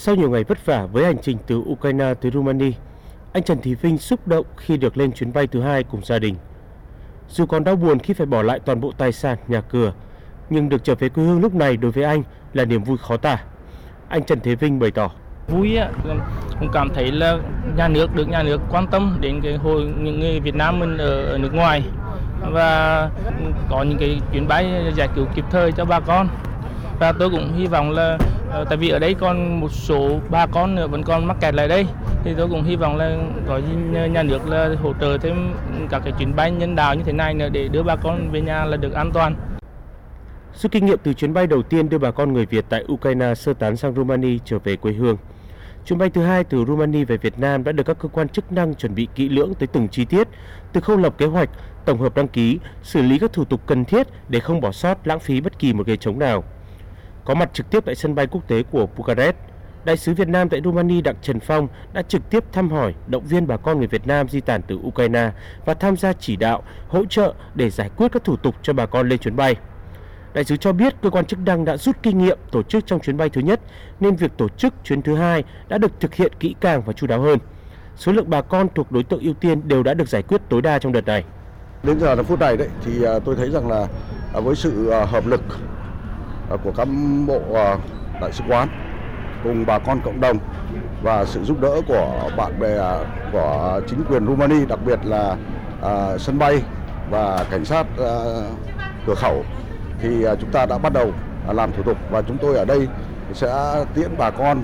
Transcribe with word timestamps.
Sau 0.00 0.14
nhiều 0.14 0.30
ngày 0.30 0.44
vất 0.44 0.66
vả 0.66 0.86
với 0.92 1.04
hành 1.04 1.18
trình 1.22 1.38
từ 1.46 1.56
Ukraine 1.56 2.14
tới 2.14 2.30
Romania, 2.30 2.70
anh 3.32 3.42
Trần 3.42 3.58
Thị 3.62 3.74
Vinh 3.74 3.98
xúc 3.98 4.28
động 4.28 4.46
khi 4.56 4.76
được 4.76 4.96
lên 4.96 5.12
chuyến 5.12 5.32
bay 5.32 5.46
thứ 5.46 5.60
hai 5.60 5.82
cùng 5.82 6.04
gia 6.04 6.18
đình. 6.18 6.34
Dù 7.28 7.46
còn 7.46 7.64
đau 7.64 7.76
buồn 7.76 7.98
khi 7.98 8.14
phải 8.14 8.26
bỏ 8.26 8.42
lại 8.42 8.60
toàn 8.60 8.80
bộ 8.80 8.92
tài 8.98 9.12
sản, 9.12 9.38
nhà 9.48 9.60
cửa, 9.60 9.92
nhưng 10.50 10.68
được 10.68 10.84
trở 10.84 10.94
về 10.94 11.08
quê 11.08 11.24
hương 11.24 11.40
lúc 11.40 11.54
này 11.54 11.76
đối 11.76 11.90
với 11.90 12.04
anh 12.04 12.22
là 12.52 12.64
niềm 12.64 12.84
vui 12.84 12.98
khó 12.98 13.16
tả. 13.16 13.38
Anh 14.08 14.24
Trần 14.24 14.40
Thế 14.40 14.54
Vinh 14.54 14.78
bày 14.78 14.90
tỏ. 14.90 15.10
Vui 15.48 15.76
á, 15.76 15.90
cũng 16.60 16.68
cảm 16.72 16.90
thấy 16.94 17.12
là 17.12 17.38
nhà 17.76 17.88
nước 17.88 18.14
được 18.14 18.28
nhà 18.28 18.42
nước 18.42 18.60
quan 18.70 18.86
tâm 18.86 19.18
đến 19.20 19.40
cái 19.42 19.56
hồi 19.56 19.82
những 19.98 20.20
người 20.20 20.40
Việt 20.40 20.54
Nam 20.54 20.80
mình 20.80 20.98
ở 20.98 21.38
nước 21.40 21.54
ngoài 21.54 21.82
và 22.40 23.10
có 23.70 23.82
những 23.82 23.98
cái 23.98 24.20
chuyến 24.32 24.48
bay 24.48 24.92
giải 24.96 25.08
cứu 25.14 25.26
kịp 25.34 25.44
thời 25.50 25.72
cho 25.72 25.84
bà 25.84 26.00
con 26.00 26.28
và 27.00 27.12
tôi 27.12 27.30
cũng 27.30 27.52
hy 27.56 27.66
vọng 27.66 27.90
là 27.90 28.18
ờ, 28.50 28.64
tại 28.64 28.76
vì 28.76 28.88
ở 28.88 28.98
đây 28.98 29.14
còn 29.14 29.60
một 29.60 29.72
số 29.72 30.20
bà 30.30 30.46
con 30.46 30.74
nữa 30.74 30.86
vẫn 30.86 31.02
còn 31.02 31.24
mắc 31.26 31.36
kẹt 31.40 31.54
lại 31.54 31.68
đây 31.68 31.86
thì 32.24 32.34
tôi 32.38 32.48
cũng 32.48 32.62
hy 32.64 32.76
vọng 32.76 32.96
là 32.96 33.16
có 33.48 33.60
nhà 34.12 34.22
nước 34.22 34.48
là 34.48 34.70
hỗ 34.82 34.92
trợ 35.00 35.18
thêm 35.18 35.54
các 35.90 36.02
cái 36.04 36.12
chuyến 36.18 36.36
bay 36.36 36.50
nhân 36.50 36.76
đạo 36.76 36.94
như 36.94 37.02
thế 37.04 37.12
này 37.12 37.34
nữa 37.34 37.48
để 37.52 37.68
đưa 37.68 37.82
bà 37.82 37.96
con 37.96 38.30
về 38.30 38.40
nhà 38.40 38.64
là 38.64 38.76
được 38.76 38.92
an 38.92 39.10
toàn. 39.14 39.36
Suốt 40.54 40.68
kinh 40.72 40.86
nghiệm 40.86 40.98
từ 41.02 41.12
chuyến 41.12 41.34
bay 41.34 41.46
đầu 41.46 41.62
tiên 41.62 41.88
đưa 41.88 41.98
bà 41.98 42.10
con 42.10 42.32
người 42.32 42.46
Việt 42.46 42.64
tại 42.68 42.84
Ukraine 42.92 43.34
sơ 43.34 43.54
tán 43.54 43.76
sang 43.76 43.94
Romania 43.94 44.38
trở 44.44 44.58
về 44.58 44.76
quê 44.76 44.92
hương. 44.92 45.16
Chuyến 45.86 45.98
bay 45.98 46.10
thứ 46.10 46.22
hai 46.22 46.44
từ 46.44 46.64
Romania 46.64 47.04
về 47.04 47.16
Việt 47.16 47.38
Nam 47.38 47.64
đã 47.64 47.72
được 47.72 47.84
các 47.86 47.96
cơ 48.00 48.08
quan 48.08 48.28
chức 48.28 48.52
năng 48.52 48.74
chuẩn 48.74 48.94
bị 48.94 49.08
kỹ 49.14 49.28
lưỡng 49.28 49.54
tới 49.54 49.66
từng 49.66 49.88
chi 49.88 50.04
tiết, 50.04 50.28
từ 50.72 50.80
khâu 50.80 50.96
lập 50.96 51.14
kế 51.18 51.26
hoạch, 51.26 51.50
tổng 51.84 51.98
hợp 51.98 52.14
đăng 52.14 52.28
ký, 52.28 52.58
xử 52.82 53.02
lý 53.02 53.18
các 53.18 53.32
thủ 53.32 53.44
tục 53.44 53.60
cần 53.66 53.84
thiết 53.84 54.06
để 54.28 54.40
không 54.40 54.60
bỏ 54.60 54.72
sót 54.72 55.06
lãng 55.06 55.20
phí 55.20 55.40
bất 55.40 55.58
kỳ 55.58 55.72
một 55.72 55.86
ghế 55.86 55.96
trống 55.96 56.18
nào. 56.18 56.44
Có 57.28 57.34
mặt 57.34 57.50
trực 57.52 57.70
tiếp 57.70 57.84
tại 57.84 57.94
sân 57.94 58.14
bay 58.14 58.26
quốc 58.26 58.48
tế 58.48 58.62
của 58.62 58.86
Bucharest, 58.96 59.36
Đại 59.84 59.96
sứ 59.96 60.14
Việt 60.14 60.28
Nam 60.28 60.48
tại 60.48 60.60
Romania 60.64 61.00
Đặng 61.00 61.14
Trần 61.22 61.40
Phong 61.40 61.68
đã 61.92 62.02
trực 62.02 62.30
tiếp 62.30 62.44
thăm 62.52 62.70
hỏi, 62.70 62.94
động 63.06 63.24
viên 63.24 63.46
bà 63.46 63.56
con 63.56 63.78
người 63.78 63.86
Việt 63.86 64.06
Nam 64.06 64.28
di 64.28 64.40
tản 64.40 64.62
từ 64.62 64.76
Ukraine 64.76 65.30
và 65.64 65.74
tham 65.74 65.96
gia 65.96 66.12
chỉ 66.12 66.36
đạo, 66.36 66.62
hỗ 66.88 67.04
trợ 67.04 67.34
để 67.54 67.70
giải 67.70 67.90
quyết 67.96 68.12
các 68.12 68.24
thủ 68.24 68.36
tục 68.36 68.54
cho 68.62 68.72
bà 68.72 68.86
con 68.86 69.08
lên 69.08 69.18
chuyến 69.18 69.36
bay. 69.36 69.56
Đại 70.34 70.44
sứ 70.44 70.56
cho 70.56 70.72
biết 70.72 70.94
cơ 71.02 71.10
quan 71.10 71.24
chức 71.24 71.38
năng 71.38 71.64
đã 71.64 71.76
rút 71.76 71.96
kinh 72.02 72.18
nghiệm 72.18 72.38
tổ 72.52 72.62
chức 72.62 72.86
trong 72.86 73.00
chuyến 73.00 73.16
bay 73.16 73.28
thứ 73.28 73.40
nhất 73.40 73.60
nên 74.00 74.16
việc 74.16 74.32
tổ 74.36 74.48
chức 74.48 74.74
chuyến 74.84 75.02
thứ 75.02 75.14
hai 75.14 75.44
đã 75.68 75.78
được 75.78 76.00
thực 76.00 76.14
hiện 76.14 76.32
kỹ 76.40 76.54
càng 76.60 76.82
và 76.82 76.92
chu 76.92 77.06
đáo 77.06 77.20
hơn. 77.20 77.38
Số 77.96 78.12
lượng 78.12 78.30
bà 78.30 78.42
con 78.42 78.68
thuộc 78.74 78.92
đối 78.92 79.04
tượng 79.04 79.20
ưu 79.20 79.34
tiên 79.34 79.68
đều 79.68 79.82
đã 79.82 79.94
được 79.94 80.08
giải 80.08 80.22
quyết 80.22 80.40
tối 80.48 80.62
đa 80.62 80.78
trong 80.78 80.92
đợt 80.92 81.06
này. 81.06 81.24
Đến 81.82 82.00
giờ 82.00 82.22
phút 82.22 82.40
này 82.40 82.56
đấy 82.56 82.68
thì 82.84 83.04
à, 83.04 83.18
tôi 83.24 83.36
thấy 83.36 83.50
rằng 83.50 83.68
là 83.68 83.86
à, 84.34 84.40
với 84.40 84.56
sự 84.56 84.90
à, 84.90 85.04
hợp 85.04 85.26
lực 85.26 85.42
À, 86.50 86.56
của 86.64 86.72
các 86.76 86.88
bộ 87.26 87.40
à, 87.54 87.76
đại 88.20 88.32
sứ 88.32 88.44
quán 88.48 88.68
cùng 89.44 89.66
bà 89.66 89.78
con 89.78 90.00
cộng 90.04 90.20
đồng 90.20 90.38
và 91.02 91.24
sự 91.24 91.44
giúp 91.44 91.60
đỡ 91.60 91.80
của 91.88 92.30
bạn 92.36 92.60
bè 92.60 92.78
à, 92.78 92.98
của 93.32 93.80
chính 93.86 94.04
quyền 94.04 94.26
Rumani 94.26 94.66
đặc 94.66 94.78
biệt 94.86 94.98
là 95.04 95.36
à, 95.82 96.18
sân 96.18 96.38
bay 96.38 96.62
và 97.10 97.44
cảnh 97.50 97.64
sát 97.64 97.86
à, 97.98 98.12
cửa 99.06 99.14
khẩu 99.14 99.44
thì 100.00 100.24
à, 100.24 100.34
chúng 100.40 100.50
ta 100.50 100.66
đã 100.66 100.78
bắt 100.78 100.92
đầu 100.92 101.12
à, 101.48 101.52
làm 101.52 101.72
thủ 101.72 101.82
tục 101.82 101.98
và 102.10 102.22
chúng 102.22 102.38
tôi 102.38 102.56
ở 102.56 102.64
đây 102.64 102.88
sẽ 103.32 103.84
tiễn 103.94 104.10
bà 104.18 104.30
con 104.30 104.62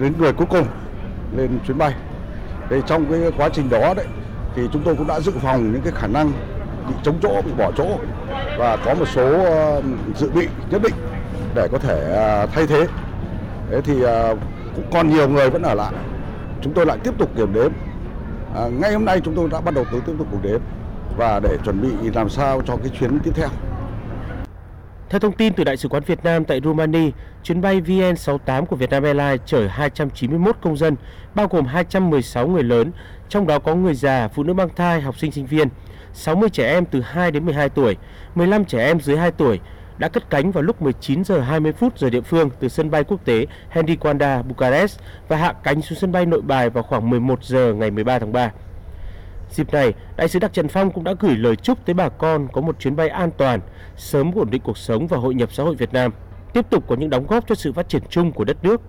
đến 0.00 0.12
người 0.18 0.32
cuối 0.32 0.46
cùng 0.50 0.66
lên 1.36 1.58
chuyến 1.66 1.78
bay. 1.78 1.94
Thì 2.70 2.76
trong 2.86 3.06
cái 3.10 3.20
quá 3.36 3.48
trình 3.48 3.70
đó 3.70 3.94
đấy 3.94 4.06
thì 4.54 4.68
chúng 4.72 4.82
tôi 4.82 4.94
cũng 4.96 5.06
đã 5.06 5.20
dự 5.20 5.32
phòng 5.32 5.72
những 5.72 5.82
cái 5.82 5.92
khả 5.96 6.06
năng 6.06 6.32
bị 6.88 6.94
chống 7.02 7.18
chỗ, 7.22 7.42
bị 7.42 7.52
bỏ 7.58 7.72
chỗ 7.76 7.98
và 8.58 8.76
có 8.84 8.94
một 8.94 9.08
số 9.08 9.44
ờ, 9.44 9.82
dự 10.16 10.30
bị 10.30 10.48
nhất 10.70 10.82
định 10.82 10.94
để 11.54 11.68
có 11.72 11.78
thể 11.78 12.10
ờ, 12.10 12.46
thay 12.46 12.66
thế. 12.66 12.86
Thế 13.70 13.80
thì 13.80 14.02
ờ, 14.02 14.36
cũng 14.76 14.84
còn 14.92 15.10
nhiều 15.10 15.28
người 15.28 15.50
vẫn 15.50 15.62
ở 15.62 15.74
lại. 15.74 15.92
Chúng 16.62 16.72
tôi 16.72 16.86
lại 16.86 16.98
tiếp 17.04 17.14
tục 17.18 17.30
kiểm 17.36 17.52
đếm. 17.52 17.72
À, 18.54 18.68
ngay 18.80 18.92
hôm 18.92 19.04
nay 19.04 19.20
chúng 19.24 19.34
tôi 19.34 19.48
đã 19.52 19.60
bắt 19.60 19.74
đầu 19.74 19.84
tới 19.92 20.00
tiếp 20.06 20.12
tục 20.18 20.26
kiểm 20.30 20.42
đếm 20.42 20.60
và 21.16 21.40
để 21.40 21.58
chuẩn 21.64 21.82
bị 21.82 22.10
làm 22.10 22.28
sao 22.28 22.62
cho 22.66 22.76
cái 22.76 22.88
chuyến 23.00 23.18
tiếp 23.18 23.30
theo. 23.34 23.48
Theo 25.14 25.20
thông 25.20 25.32
tin 25.32 25.52
từ 25.52 25.64
Đại 25.64 25.76
sứ 25.76 25.88
quán 25.88 26.02
Việt 26.06 26.24
Nam 26.24 26.44
tại 26.44 26.60
Romania, 26.64 27.10
chuyến 27.42 27.60
bay 27.60 27.80
VN68 27.80 28.64
của 28.66 28.76
Vietnam 28.76 29.02
Airlines 29.02 29.40
chở 29.46 29.66
291 29.66 30.56
công 30.62 30.76
dân, 30.76 30.96
bao 31.34 31.46
gồm 31.46 31.66
216 31.66 32.48
người 32.48 32.62
lớn, 32.62 32.92
trong 33.28 33.46
đó 33.46 33.58
có 33.58 33.74
người 33.74 33.94
già, 33.94 34.28
phụ 34.28 34.42
nữ 34.42 34.52
mang 34.54 34.68
thai, 34.76 35.00
học 35.00 35.18
sinh 35.18 35.32
sinh 35.32 35.46
viên, 35.46 35.68
60 36.12 36.48
trẻ 36.50 36.72
em 36.72 36.84
từ 36.84 37.00
2 37.00 37.30
đến 37.30 37.44
12 37.44 37.68
tuổi, 37.68 37.96
15 38.34 38.64
trẻ 38.64 38.86
em 38.86 39.00
dưới 39.00 39.16
2 39.16 39.30
tuổi, 39.30 39.60
đã 39.98 40.08
cất 40.08 40.30
cánh 40.30 40.52
vào 40.52 40.62
lúc 40.62 40.82
19 40.82 41.24
giờ 41.24 41.40
20 41.40 41.72
phút 41.72 41.98
giờ 41.98 42.10
địa 42.10 42.20
phương 42.20 42.50
từ 42.60 42.68
sân 42.68 42.90
bay 42.90 43.04
quốc 43.04 43.24
tế 43.24 43.46
Henry 43.68 43.96
Coanda, 43.96 44.42
Bucharest 44.42 44.98
và 45.28 45.36
hạ 45.36 45.52
cánh 45.62 45.82
xuống 45.82 45.98
sân 45.98 46.12
bay 46.12 46.26
Nội 46.26 46.42
Bài 46.42 46.70
vào 46.70 46.82
khoảng 46.82 47.10
11 47.10 47.44
giờ 47.44 47.74
ngày 47.74 47.90
13 47.90 48.18
tháng 48.18 48.32
3. 48.32 48.50
Dịp 49.50 49.72
này, 49.72 49.92
Đại 50.16 50.28
sứ 50.28 50.38
Đặc 50.38 50.52
Trần 50.52 50.68
Phong 50.68 50.90
cũng 50.90 51.04
đã 51.04 51.14
gửi 51.20 51.36
lời 51.36 51.56
chúc 51.56 51.86
tới 51.86 51.94
bà 51.94 52.08
con 52.08 52.48
có 52.52 52.60
một 52.60 52.80
chuyến 52.80 52.96
bay 52.96 53.08
an 53.08 53.30
toàn, 53.30 53.60
sớm 53.96 54.32
ổn 54.34 54.50
định 54.50 54.62
cuộc 54.64 54.78
sống 54.78 55.06
và 55.06 55.16
hội 55.16 55.34
nhập 55.34 55.52
xã 55.52 55.62
hội 55.62 55.74
Việt 55.74 55.92
Nam, 55.92 56.12
tiếp 56.52 56.66
tục 56.70 56.84
có 56.88 56.96
những 56.96 57.10
đóng 57.10 57.26
góp 57.26 57.44
cho 57.46 57.54
sự 57.54 57.72
phát 57.72 57.88
triển 57.88 58.02
chung 58.10 58.32
của 58.32 58.44
đất 58.44 58.56
nước. 58.64 58.80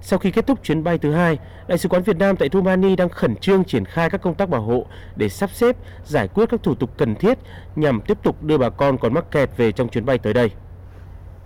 Sau 0.00 0.18
khi 0.18 0.30
kết 0.30 0.46
thúc 0.46 0.58
chuyến 0.62 0.84
bay 0.84 0.98
thứ 0.98 1.12
hai, 1.12 1.38
Đại 1.68 1.78
sứ 1.78 1.88
quán 1.88 2.02
Việt 2.02 2.16
Nam 2.16 2.36
tại 2.36 2.48
Rumani 2.52 2.96
đang 2.96 3.08
khẩn 3.08 3.36
trương 3.36 3.64
triển 3.64 3.84
khai 3.84 4.10
các 4.10 4.22
công 4.22 4.34
tác 4.34 4.48
bảo 4.48 4.62
hộ 4.62 4.86
để 5.16 5.28
sắp 5.28 5.50
xếp, 5.50 5.76
giải 6.04 6.28
quyết 6.28 6.48
các 6.50 6.62
thủ 6.62 6.74
tục 6.74 6.90
cần 6.96 7.14
thiết 7.14 7.38
nhằm 7.76 8.00
tiếp 8.00 8.18
tục 8.22 8.42
đưa 8.42 8.58
bà 8.58 8.70
con 8.70 8.98
còn 8.98 9.14
mắc 9.14 9.30
kẹt 9.30 9.50
về 9.56 9.72
trong 9.72 9.88
chuyến 9.88 10.04
bay 10.04 10.18
tới 10.18 10.32
đây. 10.32 10.50